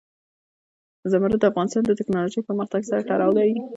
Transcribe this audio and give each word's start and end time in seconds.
زمرد 1.11 1.37
د 1.41 1.43
افغانستان 1.51 1.83
د 1.85 1.91
تکنالوژۍ 1.99 2.41
پرمختګ 2.47 2.81
سره 2.89 3.05
تړاو 3.09 3.35
لري. 3.37 3.55